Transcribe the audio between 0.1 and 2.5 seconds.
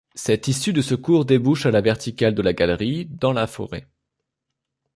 Cette issue de secours débouche à la verticale de